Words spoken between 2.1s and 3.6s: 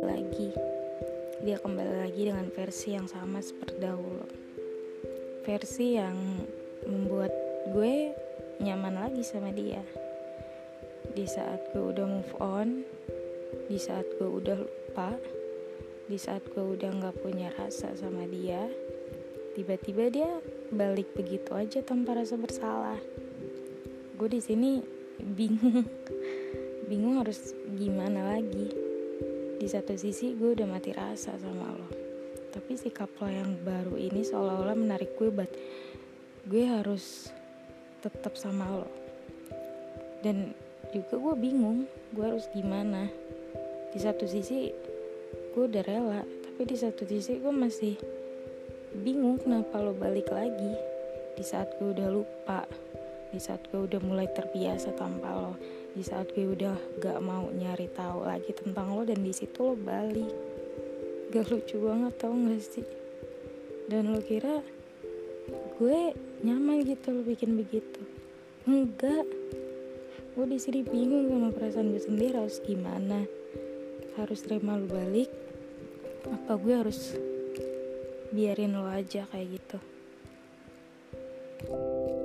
dengan versi yang sama